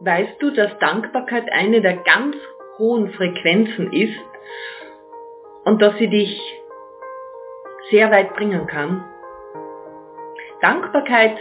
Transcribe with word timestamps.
Weißt 0.00 0.40
du, 0.40 0.50
dass 0.50 0.76
Dankbarkeit 0.78 1.50
eine 1.52 1.80
der 1.80 1.96
ganz 1.98 2.36
hohen 2.78 3.10
Frequenzen 3.12 3.92
ist 3.92 4.18
und 5.64 5.80
dass 5.80 5.96
sie 5.98 6.08
dich 6.08 6.40
sehr 7.90 8.10
weit 8.10 8.34
bringen 8.34 8.66
kann? 8.66 9.04
Dankbarkeit, 10.60 11.36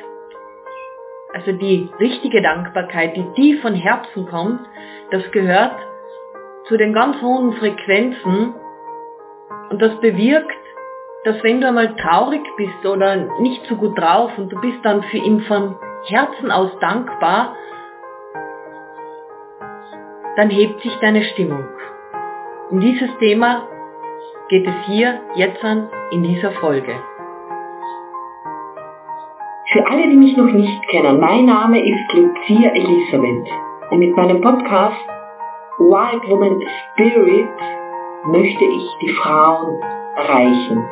also 1.34 1.52
die 1.54 1.90
richtige 2.00 2.42
Dankbarkeit, 2.42 3.16
die 3.16 3.26
tief 3.34 3.62
von 3.62 3.74
Herzen 3.74 4.28
kommt, 4.28 4.62
das 5.12 5.30
gehört 5.32 5.76
zu 6.68 6.78
den 6.78 6.94
ganz 6.94 7.22
hohen 7.22 7.54
Frequenzen 7.54 8.54
und 9.70 9.82
das 9.82 10.00
bewirkt, 10.00 10.52
dass 11.24 11.42
wenn 11.42 11.62
du 11.62 11.68
einmal 11.68 11.96
traurig 11.96 12.44
bist 12.58 12.86
oder 12.86 13.16
nicht 13.40 13.66
so 13.68 13.76
gut 13.78 13.98
drauf 13.98 14.32
und 14.38 14.50
du 14.50 14.62
bist 14.62 14.80
dann 14.84 15.02
für 15.04 15.18
ihn 15.18 15.42
von 15.42 15.76
Herzen 16.06 16.52
aus 16.52 16.72
dankbar, 16.80 17.56
dann 20.36 20.50
hebt 20.50 20.82
sich 20.82 20.96
deine 21.00 21.24
Stimmung. 21.24 21.66
Um 22.70 22.80
dieses 22.80 23.10
Thema 23.20 23.68
geht 24.50 24.68
es 24.68 24.76
hier 24.88 25.22
jetzt 25.36 25.64
an 25.64 25.90
in 26.12 26.24
dieser 26.24 26.52
Folge. 26.54 26.96
Für 29.72 29.88
alle, 29.88 30.10
die 30.10 30.16
mich 30.16 30.38
noch 30.38 30.52
nicht 30.52 30.88
kennen, 30.90 31.20
mein 31.20 31.46
Name 31.46 31.80
ist 31.80 32.14
Lucia 32.14 32.72
Elisabeth 32.72 33.48
und 33.92 34.00
mit 34.00 34.16
meinem 34.16 34.42
Podcast 34.42 34.98
Wild 35.80 36.30
Woman 36.30 36.62
Spirit 36.62 37.50
möchte 38.26 38.64
ich 38.64 38.90
die 39.02 39.10
Frauen 39.14 39.82
erreichen. 40.16 40.86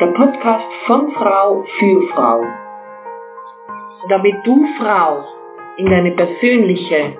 Der 0.00 0.06
Podcast 0.06 0.66
von 0.86 1.10
Frau 1.12 1.64
für 1.78 2.02
Frau. 2.14 2.44
Damit 4.08 4.36
du 4.44 4.64
Frau 4.78 5.24
in 5.76 5.86
deine 5.86 6.12
persönliche 6.12 7.18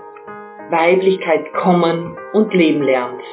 Weiblichkeit 0.70 1.52
kommen 1.54 2.16
und 2.32 2.52
leben 2.54 2.82
lernst. 2.82 3.24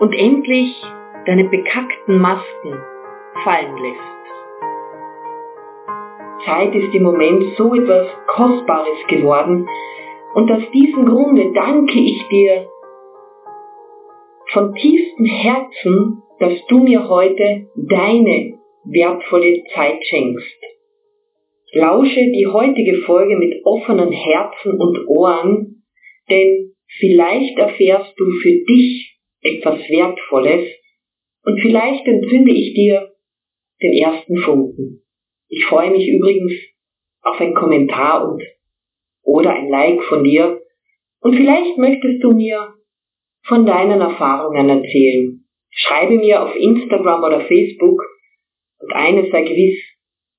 Und 0.00 0.14
endlich 0.14 0.82
deine 1.26 1.44
bekackten 1.44 2.18
Masken 2.20 2.78
fallen 3.44 3.76
lässt. 3.78 4.18
Zeit 6.44 6.74
ist 6.74 6.94
im 6.94 7.02
Moment 7.02 7.56
so 7.56 7.74
etwas 7.74 8.06
Kostbares 8.28 9.06
geworden 9.08 9.68
und 10.34 10.50
aus 10.50 10.62
diesem 10.72 11.06
Grunde 11.06 11.52
danke 11.52 11.98
ich 11.98 12.26
dir 12.28 12.68
von 14.52 14.74
tiefstem 14.74 15.26
Herzen, 15.26 16.22
dass 16.38 16.64
du 16.68 16.78
mir 16.78 17.08
heute 17.08 17.68
deine 17.74 18.58
wertvolle 18.84 19.62
Zeit 19.74 20.02
schenkst. 20.04 20.56
Lausche 21.72 22.20
die 22.20 22.46
heutige 22.46 23.02
Folge 23.02 23.36
mit 23.36 23.64
offenen 23.64 24.10
Herzen 24.10 24.80
und 24.80 25.06
Ohren 25.06 25.77
denn 26.30 26.74
vielleicht 26.98 27.58
erfährst 27.58 28.18
du 28.18 28.30
für 28.42 28.52
dich 28.52 29.18
etwas 29.40 29.78
Wertvolles 29.88 30.68
und 31.44 31.60
vielleicht 31.60 32.06
entzünde 32.06 32.52
ich 32.52 32.74
dir 32.74 33.12
den 33.82 33.92
ersten 33.92 34.36
Funken. 34.38 35.02
Ich 35.48 35.64
freue 35.64 35.90
mich 35.90 36.08
übrigens 36.08 36.52
auf 37.22 37.40
ein 37.40 37.54
Kommentar 37.54 38.28
und 38.28 38.42
oder 39.22 39.54
ein 39.54 39.68
Like 39.68 40.02
von 40.04 40.24
dir 40.24 40.60
und 41.20 41.36
vielleicht 41.36 41.76
möchtest 41.78 42.22
du 42.22 42.32
mir 42.32 42.74
von 43.44 43.66
deinen 43.66 44.00
Erfahrungen 44.00 44.68
erzählen. 44.68 45.44
Schreibe 45.70 46.16
mir 46.16 46.42
auf 46.42 46.54
Instagram 46.56 47.22
oder 47.22 47.40
Facebook 47.42 48.02
und 48.78 48.92
eines 48.92 49.30
sei 49.30 49.42
gewiss, 49.42 49.78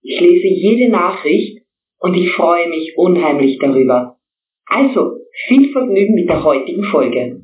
ich 0.01 0.19
lese 0.19 0.47
jede 0.47 0.89
Nachricht 0.89 1.59
und 1.99 2.15
ich 2.15 2.31
freue 2.31 2.67
mich 2.67 2.93
unheimlich 2.97 3.57
darüber. 3.59 4.18
Also, 4.69 5.17
viel 5.47 5.71
Vergnügen 5.71 6.13
mit 6.13 6.29
der 6.29 6.43
heutigen 6.43 6.83
Folge. 6.85 7.41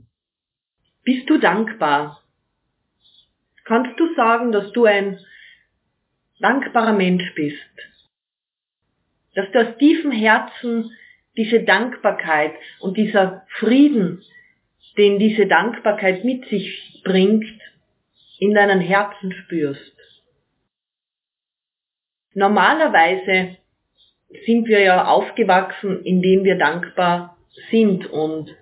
Bist 1.03 1.27
du 1.27 1.39
dankbar? 1.39 2.21
Kannst 3.63 3.99
du 3.99 4.13
sagen, 4.13 4.51
dass 4.51 4.71
du 4.73 4.85
ein 4.85 5.19
dankbarer 6.39 6.93
Mensch 6.93 7.33
bist? 7.33 7.57
Dass 9.33 9.51
du 9.51 9.59
aus 9.59 9.77
tiefem 9.79 10.11
Herzen 10.11 10.91
diese 11.35 11.63
Dankbarkeit 11.63 12.53
und 12.79 12.95
dieser 12.95 13.45
Frieden, 13.57 14.21
den 14.95 15.17
diese 15.17 15.47
Dankbarkeit 15.47 16.23
mit 16.23 16.45
sich 16.45 17.01
bringt, 17.03 17.59
in 18.37 18.53
deinem 18.53 18.79
Herzen 18.79 19.31
spürst. 19.31 19.97
Normalerweise 22.35 23.57
sind 24.45 24.67
wir 24.67 24.79
ja 24.79 25.05
aufgewachsen, 25.05 26.03
indem 26.03 26.43
wir 26.43 26.57
dankbar 26.57 27.37
sind. 27.69 28.05
Und 28.07 28.55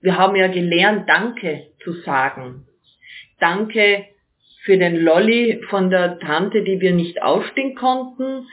wir 0.00 0.16
haben 0.16 0.36
ja 0.36 0.48
gelernt, 0.48 1.08
Danke 1.08 1.68
zu 1.82 1.92
sagen. 1.92 2.66
Danke 3.38 4.06
für 4.64 4.76
den 4.76 4.96
Lolli 4.96 5.62
von 5.70 5.90
der 5.90 6.18
Tante, 6.18 6.62
die 6.62 6.80
wir 6.80 6.92
nicht 6.92 7.22
aufstehen 7.22 7.74
konnten. 7.74 8.46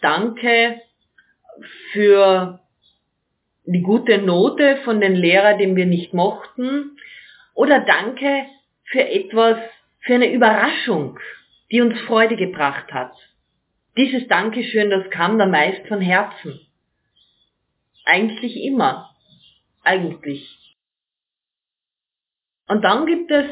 Danke 0.00 0.80
für 1.92 2.60
die 3.66 3.82
gute 3.82 4.18
Note 4.18 4.78
von 4.84 5.00
den 5.00 5.14
Lehrer, 5.14 5.56
den 5.58 5.76
wir 5.76 5.86
nicht 5.86 6.14
mochten. 6.14 6.96
Oder 7.54 7.80
danke 7.80 8.46
für 8.84 9.06
etwas, 9.06 9.58
für 10.00 10.14
eine 10.14 10.32
Überraschung, 10.32 11.18
die 11.70 11.82
uns 11.82 12.00
Freude 12.00 12.36
gebracht 12.36 12.92
hat. 12.92 13.12
Dieses 13.96 14.28
Dankeschön, 14.28 14.90
das 14.90 15.10
kam 15.10 15.38
dann 15.38 15.50
meist 15.50 15.86
von 15.88 16.00
Herzen. 16.00 16.60
Eigentlich 18.04 18.56
immer 18.56 19.14
eigentlich. 19.82 20.76
Und 22.66 22.82
dann 22.82 23.06
gibt 23.06 23.30
es 23.30 23.46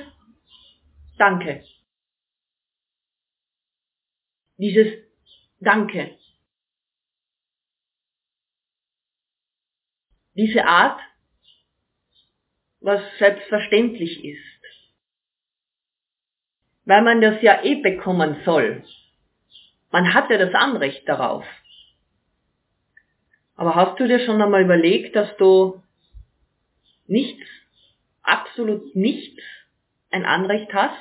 Danke. 1.19 1.65
Dieses 4.57 4.93
Danke. 5.59 6.17
Diese 10.35 10.65
Art, 10.65 11.01
was 12.79 13.03
selbstverständlich 13.19 14.25
ist. 14.25 14.39
Weil 16.85 17.03
man 17.03 17.21
das 17.21 17.43
ja 17.43 17.65
eh 17.65 17.83
bekommen 17.83 18.41
soll. 18.45 18.85
Man 19.91 20.15
hat 20.15 20.31
ja 20.31 20.39
das 20.39 20.55
Anrecht 20.55 21.09
darauf. 21.09 21.45
Aber 23.57 23.75
hast 23.75 23.99
du 23.99 24.07
dir 24.07 24.25
schon 24.25 24.41
einmal 24.41 24.63
überlegt, 24.63 25.17
dass 25.17 25.37
du 25.37 25.83
nichts, 27.07 27.47
absolut 28.23 28.95
nichts 28.95 29.43
ein 30.11 30.25
Anrecht 30.25 30.73
hast. 30.73 30.95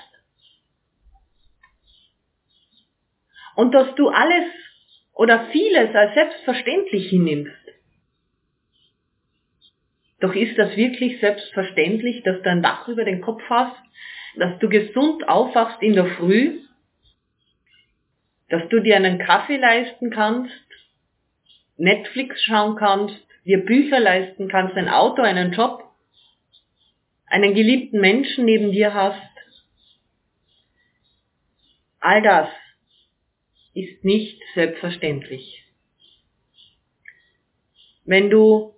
Und 3.56 3.74
dass 3.74 3.94
du 3.96 4.09
alles 4.09 4.46
oder 5.14 5.47
vieles 5.52 5.94
als 5.96 6.14
selbstverständlich 6.14 7.09
hinnimmst. 7.09 7.53
Doch 10.20 10.34
ist 10.34 10.58
das 10.58 10.76
wirklich 10.76 11.20
selbstverständlich, 11.20 12.24
dass 12.24 12.42
du 12.42 12.50
ein 12.50 12.64
Dach 12.64 12.88
über 12.88 13.03
den 13.03 13.22
Kopf 13.22 13.42
hast, 13.50 13.81
dass 14.36 14.58
du 14.59 14.70
gesund 14.70 15.28
aufwachst 15.28 15.81
in 15.81 15.94
der 15.94 16.06
Früh, 16.06 16.59
dass 18.50 18.68
du 18.69 18.80
dir 18.80 18.96
einen 18.96 19.19
Kaffee 19.19 19.58
leisten 19.58 20.09
kannst, 20.09 20.53
Netflix 21.78 22.41
schauen 22.44 22.75
kannst, 22.75 23.16
dir 23.46 23.66
Bücher 23.66 24.00
leisten 24.00 24.47
kannst, 24.47 24.75
ein 24.75 24.90
Auto, 24.90 25.22
einen 25.22 25.53
Job, 25.53 25.84
einen 27.28 27.53
geliebten 27.53 28.00
Menschen 28.00 28.46
neben 28.46 28.72
dir 28.72 28.94
hast, 28.94 29.22
all 32.00 32.22
das 32.22 32.50
ist 33.74 34.03
nicht 34.03 34.41
selbstverständlich. 34.56 35.64
Wenn 38.05 38.29
du 38.29 38.73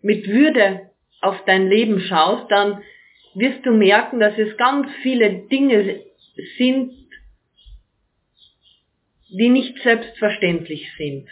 mit 0.00 0.26
Würde 0.28 0.90
auf 1.20 1.44
dein 1.44 1.68
Leben 1.68 2.00
schaust, 2.00 2.50
dann 2.50 2.82
wirst 3.34 3.64
du 3.66 3.72
merken, 3.72 4.20
dass 4.20 4.38
es 4.38 4.56
ganz 4.56 4.88
viele 5.02 5.48
Dinge 5.48 6.02
sind, 6.56 7.01
die 9.32 9.48
nicht 9.48 9.78
selbstverständlich 9.82 10.92
sind. 10.96 11.28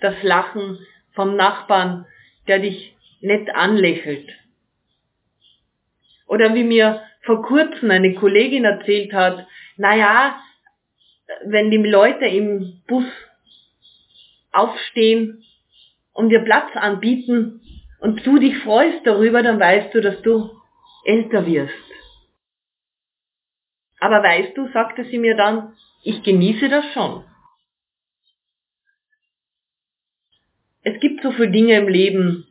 Das 0.00 0.14
Lachen 0.22 0.78
vom 1.14 1.36
Nachbarn, 1.36 2.06
der 2.48 2.58
dich 2.58 2.94
nett 3.20 3.48
anlächelt, 3.50 4.28
oder 6.26 6.54
wie 6.54 6.64
mir 6.64 7.02
vor 7.24 7.42
kurzem 7.42 7.90
eine 7.90 8.14
Kollegin 8.14 8.64
erzählt 8.64 9.12
hat, 9.12 9.46
naja, 9.76 10.40
wenn 11.44 11.70
die 11.70 11.76
Leute 11.76 12.24
im 12.24 12.82
Bus 12.86 13.04
aufstehen 14.50 15.44
und 16.14 16.30
dir 16.30 16.40
Platz 16.40 16.74
anbieten 16.74 17.60
und 18.00 18.26
du 18.26 18.38
dich 18.38 18.56
freust 18.58 19.06
darüber, 19.06 19.42
dann 19.42 19.60
weißt 19.60 19.94
du, 19.94 20.00
dass 20.00 20.20
du 20.22 20.50
älter 21.04 21.46
wirst. 21.46 21.74
Aber 24.00 24.22
weißt 24.22 24.56
du, 24.56 24.68
sagte 24.72 25.04
sie 25.04 25.18
mir 25.18 25.36
dann, 25.36 25.74
ich 26.02 26.22
genieße 26.22 26.68
das 26.68 26.84
schon. 26.92 27.24
es 30.82 31.00
gibt 31.00 31.22
so 31.22 31.30
viele 31.32 31.50
Dinge 31.50 31.76
im 31.76 31.88
Leben, 31.88 32.46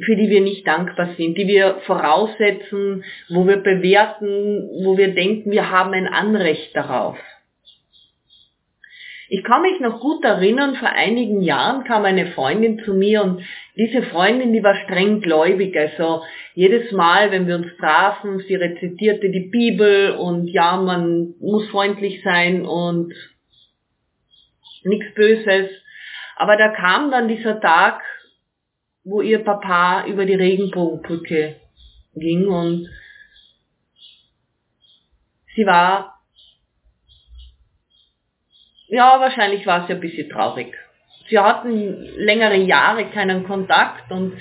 für 0.00 0.14
die 0.14 0.28
wir 0.28 0.40
nicht 0.40 0.66
dankbar 0.66 1.14
sind, 1.16 1.36
die 1.36 1.48
wir 1.48 1.80
voraussetzen, 1.86 3.04
wo 3.28 3.46
wir 3.46 3.56
bewerten, 3.56 4.68
wo 4.84 4.96
wir 4.96 5.14
denken, 5.14 5.50
wir 5.50 5.70
haben 5.70 5.92
ein 5.92 6.06
Anrecht 6.06 6.76
darauf. 6.76 7.18
Ich 9.30 9.44
kann 9.44 9.60
mich 9.60 9.78
noch 9.80 10.00
gut 10.00 10.24
erinnern, 10.24 10.76
vor 10.76 10.88
einigen 10.88 11.42
Jahren 11.42 11.84
kam 11.84 12.04
eine 12.04 12.28
Freundin 12.28 12.78
zu 12.84 12.94
mir 12.94 13.22
und 13.22 13.42
diese 13.76 14.02
Freundin, 14.04 14.54
die 14.54 14.62
war 14.62 14.74
streng 14.84 15.20
gläubig. 15.20 15.76
Also 15.76 16.22
jedes 16.58 16.90
Mal, 16.90 17.30
wenn 17.30 17.46
wir 17.46 17.54
uns 17.54 17.68
trafen, 17.76 18.40
sie 18.40 18.56
rezitierte 18.56 19.30
die 19.30 19.48
Bibel 19.48 20.16
und 20.16 20.48
ja, 20.48 20.76
man 20.76 21.34
muss 21.38 21.68
freundlich 21.68 22.20
sein 22.24 22.66
und 22.66 23.14
nichts 24.82 25.14
Böses. 25.14 25.70
Aber 26.34 26.56
da 26.56 26.70
kam 26.70 27.12
dann 27.12 27.28
dieser 27.28 27.60
Tag, 27.60 28.02
wo 29.04 29.20
ihr 29.20 29.44
Papa 29.44 30.06
über 30.08 30.26
die 30.26 30.34
Regenbogenbrücke 30.34 31.60
ging 32.16 32.48
und 32.48 32.88
sie 35.54 35.64
war 35.64 36.18
ja, 38.88 39.20
wahrscheinlich 39.20 39.64
war 39.64 39.86
sie 39.86 39.92
ein 39.92 40.00
bisschen 40.00 40.28
traurig. 40.28 40.74
Sie 41.28 41.38
hatten 41.38 42.02
längere 42.16 42.56
Jahre 42.56 43.08
keinen 43.10 43.44
Kontakt 43.44 44.10
und 44.10 44.32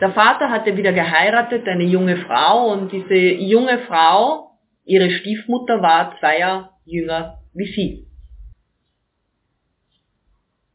der 0.00 0.12
Vater 0.12 0.50
hatte 0.50 0.76
wieder 0.76 0.92
geheiratet, 0.92 1.66
eine 1.66 1.84
junge 1.84 2.18
Frau 2.18 2.72
und 2.72 2.92
diese 2.92 3.14
junge 3.14 3.78
Frau, 3.86 4.50
ihre 4.84 5.10
Stiefmutter 5.10 5.82
war 5.82 6.16
zwei 6.18 6.38
Jahre 6.38 6.70
jünger 6.84 7.38
wie 7.54 7.66
sie. 7.66 8.06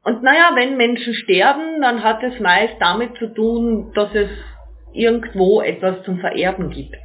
Und 0.03 0.23
naja, 0.23 0.51
wenn 0.55 0.77
Menschen 0.77 1.13
sterben, 1.13 1.79
dann 1.81 2.03
hat 2.03 2.23
es 2.23 2.39
meist 2.39 2.75
damit 2.79 3.15
zu 3.17 3.27
tun, 3.27 3.91
dass 3.93 4.13
es 4.15 4.29
irgendwo 4.93 5.61
etwas 5.61 6.03
zum 6.03 6.19
Vererben 6.19 6.71
gibt. 6.71 6.97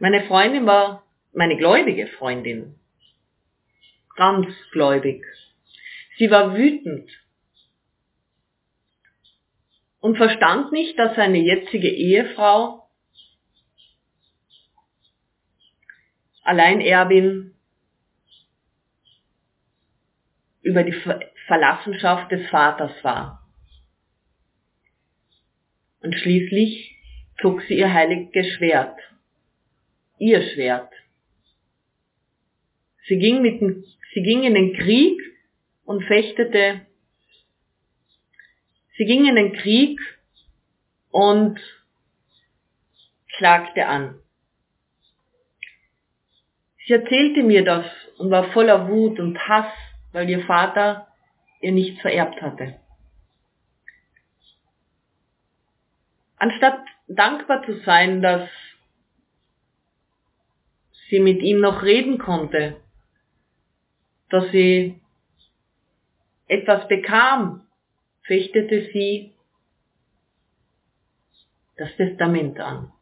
Meine 0.00 0.24
Freundin 0.24 0.66
war 0.66 1.04
meine 1.32 1.56
gläubige 1.56 2.08
Freundin 2.08 2.74
ganz 4.16 4.48
gläubig. 4.72 5.24
Sie 6.18 6.30
war 6.30 6.56
wütend 6.56 7.08
und 10.08 10.16
verstand 10.16 10.72
nicht, 10.72 10.98
dass 10.98 11.16
seine 11.16 11.36
jetzige 11.36 11.90
Ehefrau 11.90 12.88
Alleinerbin 16.42 17.54
über 20.62 20.82
die 20.82 20.96
Verlassenschaft 21.46 22.32
des 22.32 22.48
Vaters 22.48 22.92
war. 23.04 23.46
Und 26.00 26.14
schließlich 26.14 26.96
zog 27.42 27.60
sie 27.68 27.74
ihr 27.74 27.92
heiliges 27.92 28.46
Schwert, 28.54 28.98
ihr 30.16 30.40
Schwert. 30.54 30.90
Sie 33.08 33.18
ging 33.18 33.42
mit 33.42 33.60
Sie 34.14 34.22
ging 34.22 34.42
in 34.44 34.54
den 34.54 34.72
Krieg 34.72 35.20
und 35.84 36.02
fechtete. 36.04 36.86
Sie 38.98 39.04
ging 39.04 39.26
in 39.26 39.36
den 39.36 39.52
Krieg 39.52 40.00
und 41.10 41.60
klagte 43.36 43.86
an. 43.86 44.20
Sie 46.84 46.94
erzählte 46.94 47.44
mir 47.44 47.64
das 47.64 47.86
und 48.18 48.32
war 48.32 48.50
voller 48.52 48.88
Wut 48.88 49.20
und 49.20 49.38
Hass, 49.48 49.72
weil 50.10 50.28
ihr 50.28 50.44
Vater 50.44 51.06
ihr 51.60 51.70
nichts 51.70 52.00
vererbt 52.00 52.42
hatte. 52.42 52.80
Anstatt 56.36 56.80
dankbar 57.06 57.64
zu 57.66 57.80
sein, 57.82 58.20
dass 58.20 58.48
sie 61.08 61.20
mit 61.20 61.40
ihm 61.40 61.60
noch 61.60 61.82
reden 61.84 62.18
konnte, 62.18 62.80
dass 64.28 64.50
sie 64.50 65.00
etwas 66.48 66.88
bekam, 66.88 67.67
fechtete 68.28 68.90
sie 68.92 69.32
das 71.78 71.88
Testament 71.96 72.60
an. 72.60 72.92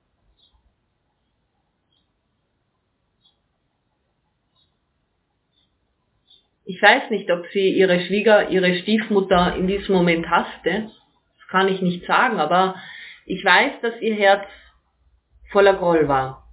Ich 6.64 6.80
weiß 6.80 7.10
nicht, 7.10 7.30
ob 7.30 7.46
sie 7.52 7.70
ihre 7.70 8.00
Schwieger, 8.06 8.50
ihre 8.50 8.74
Stiefmutter 8.82 9.56
in 9.56 9.66
diesem 9.66 9.94
Moment 9.94 10.28
hasste. 10.28 10.90
Das 11.38 11.48
kann 11.48 11.68
ich 11.68 11.80
nicht 11.80 12.06
sagen, 12.06 12.38
aber 12.38 12.76
ich 13.24 13.44
weiß, 13.44 13.80
dass 13.82 14.00
ihr 14.00 14.14
Herz 14.14 14.46
voller 15.50 15.74
Groll 15.74 16.08
war. 16.08 16.48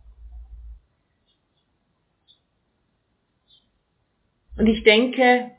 Und 4.57 4.67
ich 4.67 4.83
denke, 4.83 5.51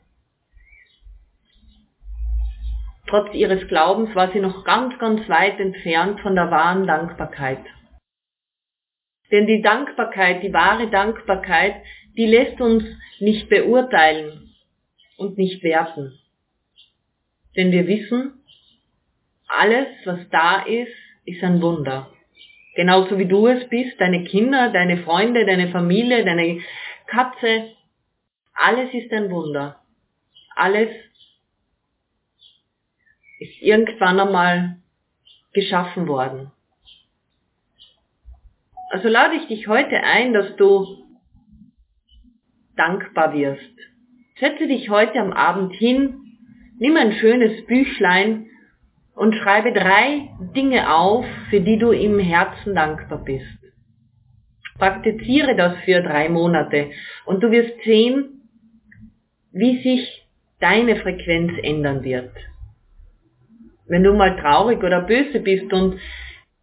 trotz 3.07 3.33
ihres 3.33 3.67
Glaubens 3.67 4.13
war 4.15 4.31
sie 4.31 4.39
noch 4.39 4.63
ganz, 4.63 4.97
ganz 4.99 5.27
weit 5.29 5.59
entfernt 5.59 6.19
von 6.21 6.35
der 6.35 6.51
wahren 6.51 6.87
Dankbarkeit. 6.87 7.63
Denn 9.31 9.47
die 9.47 9.61
Dankbarkeit, 9.61 10.43
die 10.43 10.53
wahre 10.53 10.89
Dankbarkeit, 10.89 11.75
die 12.15 12.25
lässt 12.25 12.61
uns 12.61 12.83
nicht 13.19 13.49
beurteilen 13.49 14.51
und 15.17 15.37
nicht 15.37 15.63
werten. 15.63 16.17
Denn 17.55 17.71
wir 17.71 17.87
wissen, 17.87 18.43
alles, 19.47 19.87
was 20.05 20.19
da 20.29 20.61
ist, 20.63 20.93
ist 21.25 21.43
ein 21.43 21.61
Wunder. 21.61 22.11
Genauso 22.75 23.17
wie 23.17 23.25
du 23.25 23.47
es 23.47 23.67
bist, 23.69 23.99
deine 23.99 24.25
Kinder, 24.25 24.69
deine 24.71 24.97
Freunde, 24.97 25.45
deine 25.45 25.69
Familie, 25.69 26.25
deine 26.25 26.61
Katze, 27.07 27.71
alles 28.53 28.93
ist 28.93 29.11
ein 29.11 29.31
Wunder. 29.31 29.81
Alles 30.55 30.89
ist 33.45 33.61
irgendwann 33.61 34.19
einmal 34.19 34.77
geschaffen 35.53 36.07
worden. 36.07 36.51
Also 38.89 39.07
lade 39.07 39.35
ich 39.35 39.47
dich 39.47 39.67
heute 39.67 40.01
ein, 40.03 40.33
dass 40.33 40.55
du 40.57 41.03
dankbar 42.75 43.33
wirst. 43.33 43.61
Setze 44.39 44.67
dich 44.67 44.89
heute 44.89 45.19
am 45.19 45.33
Abend 45.33 45.73
hin, 45.73 46.21
nimm 46.77 46.97
ein 46.97 47.13
schönes 47.13 47.65
Büchlein 47.65 48.47
und 49.15 49.33
schreibe 49.35 49.71
drei 49.71 50.29
Dinge 50.55 50.93
auf, 50.93 51.25
für 51.49 51.61
die 51.61 51.77
du 51.77 51.91
im 51.91 52.19
Herzen 52.19 52.75
dankbar 52.75 53.23
bist. 53.23 53.59
Praktiziere 54.77 55.55
das 55.55 55.77
für 55.85 56.01
drei 56.01 56.27
Monate 56.27 56.91
und 57.25 57.41
du 57.41 57.49
wirst 57.49 57.81
sehen, 57.85 58.49
wie 59.53 59.81
sich 59.81 60.27
deine 60.59 60.97
Frequenz 60.97 61.53
ändern 61.63 62.03
wird. 62.03 62.31
Wenn 63.87 64.03
du 64.03 64.13
mal 64.13 64.39
traurig 64.39 64.83
oder 64.83 65.01
böse 65.01 65.39
bist 65.39 65.71
und, 65.71 65.99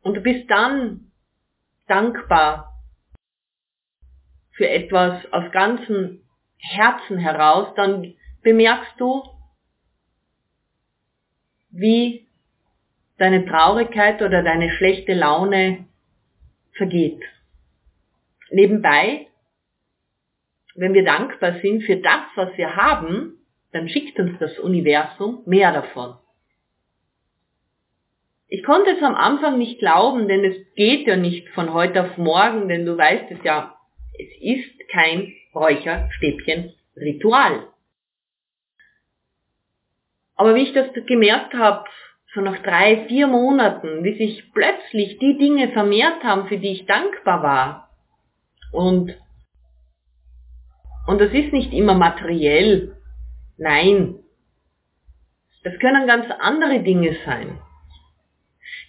und 0.03 0.15
du 0.15 0.21
bist 0.21 0.51
dann 0.51 1.13
dankbar 1.87 2.73
für 4.53 4.69
etwas 4.69 5.25
aus 5.33 5.51
ganzem 5.53 6.23
Herzen 6.59 7.19
heraus, 7.19 7.75
dann 7.77 8.15
bemerkst 8.43 8.95
du, 8.99 9.23
wie 11.71 12.27
deine 13.19 13.47
Traurigkeit 13.47 14.21
oder 14.21 14.43
deine 14.43 14.71
schlechte 14.71 15.15
Laune 15.15 15.87
vergeht. 16.73 17.23
Nebenbei 18.51 19.29
wenn 20.75 20.95
wir 20.95 21.05
dankbar 21.05 21.61
sind 21.61 21.83
für 21.83 21.97
das, 21.97 22.23
was 22.35 22.57
wir 22.57 22.77
haben, 22.77 23.39
dann 23.73 23.89
schickt 23.89 24.19
uns 24.19 24.39
das 24.39 24.59
Universum 24.59 25.43
mehr 25.47 25.73
davon. 25.73 26.17
Ich 28.55 28.63
konnte 28.65 28.91
es 28.91 29.03
am 29.03 29.15
Anfang 29.15 29.57
nicht 29.57 29.79
glauben, 29.79 30.29
denn 30.29 30.45
es 30.45 30.57
geht 30.75 31.07
ja 31.07 31.17
nicht 31.17 31.49
von 31.55 31.73
heute 31.73 32.03
auf 32.03 32.19
morgen, 32.19 32.69
denn 32.69 32.85
du 32.85 32.99
weißt 32.99 33.31
es 33.31 33.39
ja, 33.45 33.79
es 34.13 34.29
ist 34.43 34.91
kein 34.91 35.33
Räucherstäbchen-Ritual. 35.55 37.67
Aber 40.35 40.55
wie 40.55 40.65
ich 40.65 40.75
das 40.75 40.93
gemerkt 41.07 41.55
habe, 41.55 41.89
so 42.35 42.43
nach 42.43 42.63
drei, 42.63 43.07
vier 43.07 43.27
Monaten, 43.27 44.05
wie 44.05 44.19
sich 44.19 44.53
plötzlich 44.53 45.19
die 45.19 45.39
Dinge 45.39 45.71
vermehrt 45.71 46.23
haben, 46.23 46.47
für 46.49 46.59
die 46.59 46.73
ich 46.73 46.85
dankbar 46.85 47.43
war, 47.43 47.89
und 48.71 49.17
und 51.07 51.23
das 51.23 51.33
ist 51.33 51.55
nicht 51.55 51.73
immer 51.73 51.95
materiell. 51.95 52.99
Nein. 53.57 54.17
Das 55.65 55.73
können 55.79 56.07
ganz 56.07 56.27
andere 56.39 56.81
Dinge 56.81 57.17
sein. 57.25 57.59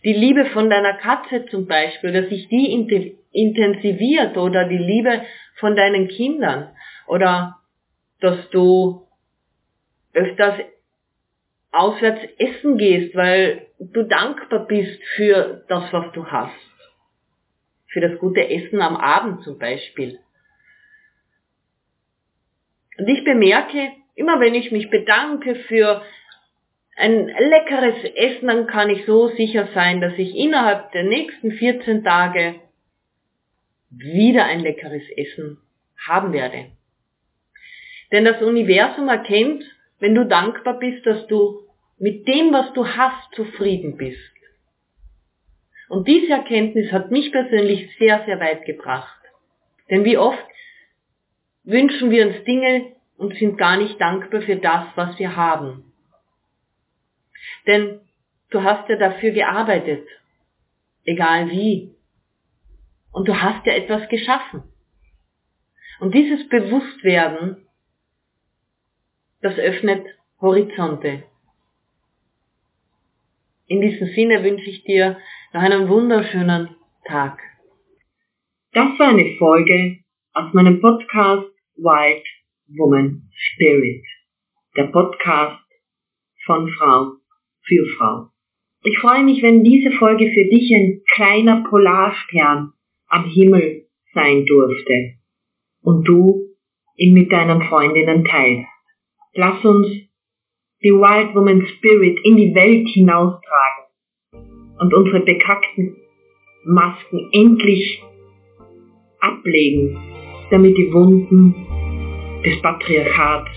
Die 0.04 0.14
Liebe 0.14 0.46
von 0.48 0.70
deiner 0.70 0.94
Katze 0.98 1.46
zum 1.46 1.66
Beispiel, 1.66 2.12
dass 2.12 2.30
sich 2.30 2.50
die 2.50 2.74
intensiviert 3.32 4.38
oder 4.38 4.68
die 4.68 4.78
Liebe 4.78 5.24
von 5.56 5.76
deinen 5.76 6.08
Kindern 6.10 6.76
oder 7.08 7.60
dass 8.20 8.50
du 8.50 9.08
öfters 10.14 10.60
auswärts 11.72 12.22
essen 12.38 12.78
gehst, 12.78 13.16
weil 13.16 13.68
du 13.80 14.04
dankbar 14.04 14.68
bist 14.68 15.02
für 15.16 15.64
das, 15.68 15.92
was 15.92 16.12
du 16.14 16.26
hast. 16.26 16.54
Für 17.88 18.02
das 18.02 18.20
gute 18.20 18.48
Essen 18.48 18.82
am 18.82 18.96
Abend 18.96 19.44
zum 19.44 19.58
Beispiel. 19.58 20.20
Und 22.98 23.08
ich 23.08 23.24
bemerke, 23.24 23.92
immer 24.16 24.40
wenn 24.40 24.54
ich 24.54 24.72
mich 24.72 24.90
bedanke 24.90 25.56
für 25.56 26.04
ein 26.96 27.28
leckeres 27.28 28.04
Essen, 28.16 28.48
dann 28.48 28.68
kann 28.68 28.90
ich 28.90 29.06
so 29.06 29.30
sicher 29.30 29.68
sein, 29.74 30.02
dass 30.02 30.14
ich 30.18 30.36
innerhalb 30.36 30.92
der 30.92 31.04
nächsten 31.04 31.52
14 31.52 32.04
Tage 32.04 32.56
wieder 33.90 34.46
ein 34.46 34.60
leckeres 34.60 35.04
Essen 35.16 35.58
haben 35.98 36.34
werde. 36.34 36.68
Denn 38.12 38.26
das 38.26 38.42
Universum 38.42 39.08
erkennt, 39.08 39.64
wenn 40.00 40.16
du 40.16 40.26
dankbar 40.26 40.78
bist, 40.80 41.06
dass 41.06 41.26
du 41.28 41.62
mit 41.98 42.28
dem, 42.28 42.52
was 42.52 42.74
du 42.74 42.86
hast, 42.88 43.34
zufrieden 43.34 43.98
bist. 43.98 44.20
Und 45.90 46.08
diese 46.08 46.34
Erkenntnis 46.34 46.92
hat 46.92 47.12
mich 47.12 47.32
persönlich 47.32 47.90
sehr, 47.98 48.24
sehr 48.26 48.40
weit 48.40 48.66
gebracht. 48.66 49.20
Denn 49.90 50.06
wie 50.06 50.18
oft 50.18 50.44
wünschen 51.64 52.12
wir 52.12 52.28
uns 52.28 52.44
Dinge 52.46 52.94
und 53.18 53.36
sind 53.36 53.58
gar 53.58 53.78
nicht 53.78 54.00
dankbar 54.02 54.42
für 54.42 54.58
das, 54.58 54.88
was 54.96 55.18
wir 55.20 55.36
haben. 55.36 55.93
Denn 57.68 58.02
du 58.50 58.64
hast 58.64 58.90
ja 58.90 58.98
dafür 58.98 59.32
gearbeitet, 59.32 60.08
egal 61.06 61.50
wie. 61.50 61.96
Und 63.12 63.28
du 63.28 63.42
hast 63.42 63.66
ja 63.66 63.74
etwas 63.74 64.08
geschaffen. 64.10 64.64
Und 66.00 66.14
dieses 66.14 66.48
Bewusstwerden, 66.50 67.68
das 69.42 69.58
öffnet 69.58 70.06
Horizonte. 70.42 71.24
In 73.68 73.82
diesem 73.82 74.08
Sinne 74.10 74.44
wünsche 74.44 74.70
ich 74.70 74.84
dir 74.84 75.18
noch 75.54 75.62
einen 75.62 75.88
wunderschönen 75.88 76.76
Tag. 77.06 77.40
Das 78.74 78.98
war 79.00 79.10
eine 79.10 79.36
Folge 79.38 80.00
aus 80.34 80.54
meinem 80.54 80.82
Podcast 80.82 81.48
Wild 81.76 82.26
Woman 82.68 83.30
Spirit. 83.34 84.04
Der 84.76 84.88
Podcast 84.88 85.64
von 86.46 86.70
Frau 86.70 87.23
für 87.66 87.86
Frau. 87.98 88.28
Ich 88.84 88.98
freue 89.00 89.24
mich, 89.24 89.42
wenn 89.42 89.64
diese 89.64 89.92
Folge 89.92 90.30
für 90.34 90.46
dich 90.46 90.74
ein 90.76 91.02
kleiner 91.14 91.64
Polarstern 91.70 92.74
am 93.08 93.26
Himmel 93.26 93.86
sein 94.14 94.46
durfte 94.46 95.14
und 95.82 96.08
du 96.08 96.50
ihn 96.98 97.14
mit 97.14 97.32
deinen 97.32 97.62
Freundinnen 97.64 98.26
teilst. 98.26 98.68
Lass 99.34 99.64
uns 99.64 99.88
die 100.84 100.92
Wild 100.92 101.34
Woman 101.34 101.66
Spirit 101.66 102.20
in 102.24 102.36
die 102.36 102.54
Welt 102.54 102.88
hinaustragen 102.90 103.86
und 104.80 104.94
unsere 104.94 105.22
bekackten 105.22 105.96
Masken 106.66 107.30
endlich 107.32 108.04
ablegen, 109.20 109.98
damit 110.52 110.78
die 110.78 110.92
Wunden 110.92 111.56
des 112.44 112.62
Patriarchats 112.62 113.50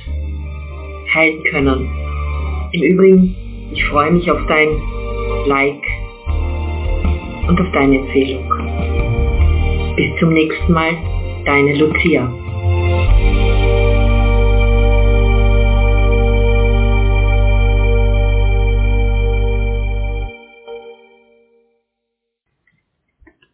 heilen 1.12 1.42
können. 1.44 1.88
Im 2.72 2.82
Übrigen, 2.82 3.45
ich 3.72 3.84
freue 3.86 4.12
mich 4.12 4.30
auf 4.30 4.40
dein 4.48 4.68
Like 5.46 5.82
und 7.48 7.60
auf 7.60 7.70
deine 7.72 7.98
Empfehlung. 7.98 8.44
Bis 9.96 10.18
zum 10.18 10.32
nächsten 10.32 10.72
Mal, 10.72 10.96
deine 11.44 11.76
Lucia. 11.76 12.45